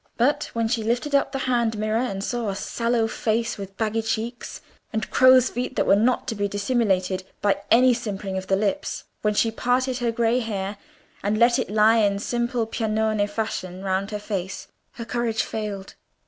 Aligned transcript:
But 0.17 0.49
when 0.53 0.67
she 0.67 0.81
lifted 0.83 1.13
up 1.13 1.31
the 1.31 1.37
hand 1.45 1.77
mirror 1.77 1.99
and 2.01 2.23
saw 2.23 2.49
a 2.49 2.55
sallow 2.55 3.07
face 3.07 3.59
with 3.59 3.77
baggy 3.77 4.01
cheeks, 4.01 4.59
and 4.91 5.07
crows' 5.11 5.51
feet 5.51 5.75
that 5.75 5.85
were 5.85 5.95
not 5.95 6.27
to 6.29 6.33
be 6.33 6.47
dissimulated 6.47 7.23
by 7.39 7.61
any 7.69 7.93
simpering 7.93 8.35
of 8.35 8.47
the 8.47 8.55
lips—when 8.55 9.35
she 9.35 9.51
parted 9.51 9.99
her 9.99 10.11
grey 10.11 10.39
hair, 10.39 10.77
and 11.21 11.37
let 11.37 11.59
it 11.59 11.69
lie 11.69 11.97
in 11.97 12.17
simple 12.17 12.65
Piagnone 12.65 13.27
fashion 13.29 13.83
round 13.83 14.09
her 14.09 14.17
face, 14.17 14.67
her 14.93 15.05
courage 15.05 15.43
failed. 15.43 15.93